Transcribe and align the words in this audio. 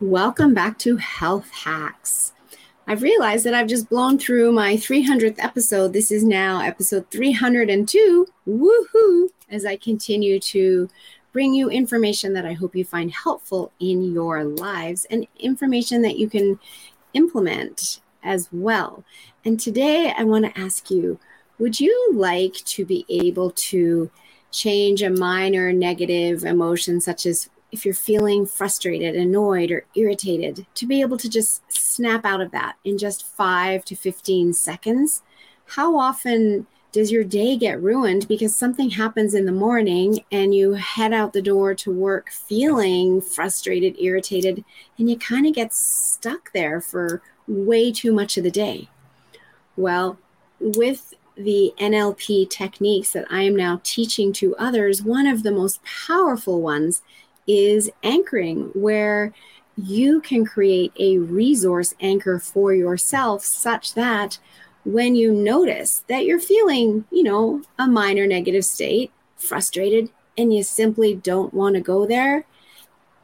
Welcome 0.00 0.54
back 0.54 0.78
to 0.78 0.96
Health 0.96 1.50
Hacks. 1.50 2.32
I've 2.86 3.02
realized 3.02 3.44
that 3.44 3.52
I've 3.52 3.66
just 3.66 3.90
blown 3.90 4.18
through 4.18 4.50
my 4.50 4.76
300th 4.76 5.36
episode. 5.38 5.92
This 5.92 6.10
is 6.10 6.24
now 6.24 6.62
episode 6.62 7.10
302. 7.10 8.26
Woohoo! 8.48 9.28
As 9.50 9.66
I 9.66 9.76
continue 9.76 10.40
to 10.40 10.88
bring 11.32 11.52
you 11.52 11.68
information 11.68 12.32
that 12.32 12.46
I 12.46 12.54
hope 12.54 12.74
you 12.74 12.82
find 12.82 13.12
helpful 13.12 13.72
in 13.78 14.10
your 14.10 14.42
lives 14.42 15.04
and 15.10 15.26
information 15.38 16.00
that 16.00 16.16
you 16.16 16.30
can 16.30 16.58
implement 17.12 18.00
as 18.22 18.48
well. 18.50 19.04
And 19.44 19.60
today 19.60 20.14
I 20.16 20.24
want 20.24 20.46
to 20.46 20.58
ask 20.58 20.90
you 20.90 21.18
would 21.58 21.78
you 21.78 22.12
like 22.14 22.54
to 22.54 22.86
be 22.86 23.04
able 23.10 23.50
to 23.50 24.10
change 24.50 25.02
a 25.02 25.10
minor 25.10 25.74
negative 25.74 26.42
emotion, 26.42 27.02
such 27.02 27.26
as 27.26 27.50
if 27.72 27.84
you're 27.84 27.94
feeling 27.94 28.46
frustrated, 28.46 29.14
annoyed, 29.14 29.70
or 29.70 29.84
irritated, 29.94 30.66
to 30.74 30.86
be 30.86 31.00
able 31.00 31.16
to 31.18 31.28
just 31.28 31.62
snap 31.72 32.24
out 32.24 32.40
of 32.40 32.50
that 32.50 32.76
in 32.84 32.98
just 32.98 33.26
five 33.26 33.84
to 33.86 33.96
15 33.96 34.52
seconds. 34.52 35.22
How 35.66 35.96
often 35.98 36.66
does 36.92 37.12
your 37.12 37.24
day 37.24 37.56
get 37.56 37.80
ruined 37.80 38.26
because 38.26 38.54
something 38.54 38.90
happens 38.90 39.34
in 39.34 39.46
the 39.46 39.52
morning 39.52 40.24
and 40.32 40.54
you 40.54 40.72
head 40.72 41.12
out 41.12 41.32
the 41.32 41.42
door 41.42 41.74
to 41.74 41.92
work 41.92 42.30
feeling 42.30 43.20
frustrated, 43.20 43.96
irritated, 44.00 44.64
and 44.98 45.08
you 45.08 45.16
kind 45.16 45.46
of 45.46 45.54
get 45.54 45.72
stuck 45.72 46.52
there 46.52 46.80
for 46.80 47.22
way 47.46 47.92
too 47.92 48.12
much 48.12 48.36
of 48.36 48.42
the 48.42 48.50
day? 48.50 48.88
Well, 49.76 50.18
with 50.58 51.14
the 51.36 51.72
NLP 51.78 52.50
techniques 52.50 53.12
that 53.12 53.26
I 53.30 53.42
am 53.42 53.56
now 53.56 53.80
teaching 53.82 54.32
to 54.34 54.56
others, 54.56 55.02
one 55.02 55.26
of 55.26 55.42
the 55.42 55.52
most 55.52 55.80
powerful 55.84 56.60
ones 56.60 57.02
is 57.46 57.90
anchoring, 58.02 58.70
where 58.74 59.32
you 59.76 60.20
can 60.20 60.44
create 60.44 60.92
a 60.98 61.18
resource 61.18 61.94
anchor 62.00 62.38
for 62.38 62.74
yourself 62.74 63.44
such 63.44 63.94
that 63.94 64.38
when 64.84 65.14
you 65.14 65.32
notice 65.32 66.04
that 66.08 66.24
you're 66.24 66.40
feeling, 66.40 67.04
you 67.10 67.22
know, 67.22 67.62
a 67.78 67.86
minor 67.86 68.26
negative 68.26 68.64
state, 68.64 69.10
frustrated, 69.36 70.10
and 70.36 70.54
you 70.54 70.62
simply 70.62 71.14
don't 71.14 71.52
want 71.52 71.74
to 71.74 71.80
go 71.80 72.06
there, 72.06 72.44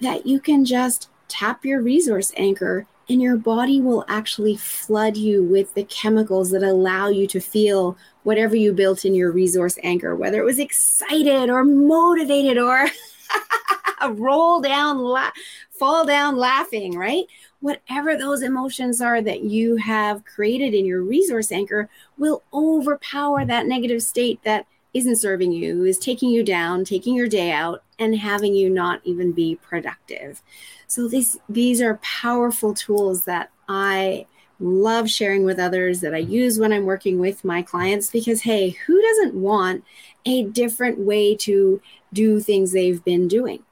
that 0.00 0.26
you 0.26 0.40
can 0.40 0.64
just 0.64 1.08
tap 1.28 1.64
your 1.64 1.80
resource 1.80 2.32
anchor 2.36 2.86
and 3.08 3.20
your 3.20 3.36
body 3.36 3.80
will 3.80 4.04
actually 4.08 4.56
flood 4.56 5.16
you 5.16 5.42
with 5.42 5.74
the 5.74 5.84
chemicals 5.84 6.52
that 6.52 6.62
allow 6.62 7.08
you 7.08 7.26
to 7.26 7.40
feel 7.40 7.96
whatever 8.22 8.54
you 8.54 8.72
built 8.72 9.04
in 9.04 9.14
your 9.14 9.32
resource 9.32 9.76
anchor, 9.82 10.14
whether 10.14 10.40
it 10.40 10.44
was 10.44 10.60
excited 10.60 11.50
or 11.50 11.64
motivated 11.64 12.56
or 12.56 12.86
roll 14.08 14.60
down, 14.60 14.98
la- 14.98 15.30
fall 15.70 16.06
down 16.06 16.36
laughing, 16.36 16.96
right? 16.96 17.24
Whatever 17.60 18.16
those 18.16 18.42
emotions 18.42 19.00
are 19.00 19.20
that 19.22 19.42
you 19.42 19.76
have 19.76 20.24
created 20.24 20.74
in 20.74 20.86
your 20.86 21.02
resource 21.02 21.52
anchor 21.52 21.88
will 22.16 22.42
overpower 22.52 23.44
that 23.44 23.66
negative 23.66 24.02
state 24.02 24.40
that 24.44 24.66
isn't 24.92 25.16
serving 25.16 25.52
you, 25.52 25.84
is 25.84 25.98
taking 25.98 26.30
you 26.30 26.42
down, 26.42 26.84
taking 26.84 27.14
your 27.14 27.28
day 27.28 27.52
out, 27.52 27.82
and 27.98 28.16
having 28.16 28.54
you 28.54 28.68
not 28.68 29.00
even 29.04 29.32
be 29.32 29.56
productive. 29.56 30.42
So 30.86 31.06
these 31.06 31.38
these 31.48 31.80
are 31.80 32.00
powerful 32.02 32.74
tools 32.74 33.24
that 33.24 33.50
I 33.68 34.26
love 34.58 35.08
sharing 35.08 35.44
with 35.44 35.58
others 35.58 36.00
that 36.00 36.14
I 36.14 36.18
use 36.18 36.58
when 36.58 36.72
I'm 36.72 36.84
working 36.84 37.18
with 37.18 37.44
my 37.44 37.62
clients 37.62 38.10
because 38.10 38.42
hey, 38.42 38.70
who 38.70 39.00
doesn't 39.00 39.34
want 39.34 39.84
a 40.26 40.44
different 40.44 40.98
way 40.98 41.34
to 41.36 41.80
do 42.12 42.40
things 42.40 42.72
they've 42.72 43.02
been 43.04 43.28
doing? 43.28 43.62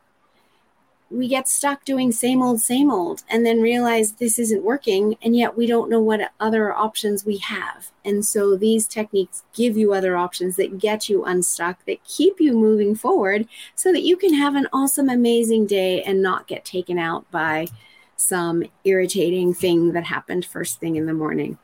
We 1.11 1.27
get 1.27 1.49
stuck 1.49 1.85
doing 1.85 2.13
same 2.13 2.43
old, 2.43 2.61
same 2.61 2.91
old, 2.91 3.23
and 3.31 3.45
then 3.45 3.63
realize 3.63 4.13
this 4.13 4.39
isn't 4.39 4.63
working, 4.63 5.17
and 5.23 5.35
yet 5.35 5.57
we 5.57 5.67
don't 5.67 5.89
know 5.89 6.01
what 6.01 6.33
other 6.39 6.73
options 6.73 7.25
we 7.25 7.39
have. 7.39 7.91
And 8.05 8.25
so 8.25 8.57
these 8.57 8.87
techniques 8.87 9.43
give 9.55 9.77
you 9.77 9.95
other 9.95 10.17
options 10.17 10.57
that 10.57 10.79
get 10.79 11.09
you 11.09 11.25
unstuck, 11.25 11.85
that 11.87 12.05
keep 12.05 12.41
you 12.41 12.53
moving 12.53 12.95
forward, 12.95 13.49
so 13.75 13.91
that 13.93 14.03
you 14.03 14.17
can 14.17 14.35
have 14.35 14.55
an 14.55 14.69
awesome, 14.73 15.09
amazing 15.09 15.67
day 15.67 16.03
and 16.03 16.23
not 16.23 16.47
get 16.47 16.65
taken 16.65 16.99
out 16.99 17.31
by 17.31 17.69
some 18.17 18.65
irritating 18.85 19.55
thing 19.55 19.93
that 19.93 20.05
happened 20.05 20.45
first 20.45 20.79
thing 20.79 20.97
in 20.97 21.07
the 21.07 21.15
morning. 21.15 21.57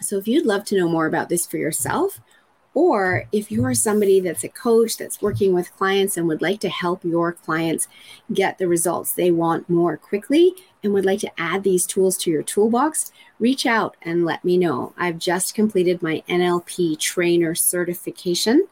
So 0.00 0.16
if 0.16 0.28
you'd 0.28 0.46
love 0.46 0.64
to 0.66 0.76
know 0.76 0.88
more 0.88 1.06
about 1.06 1.28
this 1.28 1.46
for 1.46 1.56
yourself, 1.56 2.20
or 2.74 3.24
if 3.32 3.50
you 3.50 3.64
are 3.64 3.74
somebody 3.74 4.20
that's 4.20 4.44
a 4.44 4.48
coach 4.48 4.96
that's 4.96 5.20
working 5.20 5.52
with 5.52 5.74
clients 5.76 6.16
and 6.16 6.26
would 6.28 6.42
like 6.42 6.60
to 6.60 6.68
help 6.68 7.04
your 7.04 7.32
clients 7.32 7.88
get 8.32 8.58
the 8.58 8.68
results 8.68 9.12
they 9.12 9.30
want 9.30 9.68
more 9.68 9.96
quickly 9.96 10.54
and 10.82 10.92
would 10.92 11.04
like 11.04 11.20
to 11.20 11.40
add 11.40 11.62
these 11.62 11.86
tools 11.86 12.16
to 12.16 12.30
your 12.30 12.42
toolbox, 12.42 13.12
reach 13.38 13.66
out 13.66 13.96
and 14.02 14.24
let 14.24 14.44
me 14.44 14.56
know. 14.56 14.92
I've 14.96 15.18
just 15.18 15.54
completed 15.54 16.02
my 16.02 16.22
NLP 16.28 16.98
trainer 16.98 17.54
certification 17.54 18.66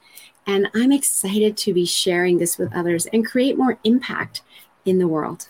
and 0.47 0.69
I'm 0.75 0.93
excited 0.93 1.57
to 1.59 1.75
be 1.75 1.85
sharing 1.85 2.39
this 2.39 2.57
with 2.57 2.75
others 2.75 3.07
and 3.07 3.27
create 3.27 3.59
more 3.59 3.79
impact 3.85 4.43
in 4.85 4.99
the 4.99 5.09
world. 5.09 5.47